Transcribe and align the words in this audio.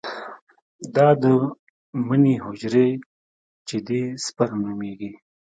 دا 0.95 1.07
د 1.21 1.23
مني 2.07 2.35
حجرې 2.45 2.89
چې 3.67 3.77
دي 3.87 4.01
سپرم 4.25 4.59
نومېږي. 4.67 5.11